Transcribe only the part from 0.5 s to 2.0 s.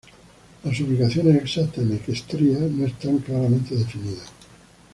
Las ubicaciones exactas en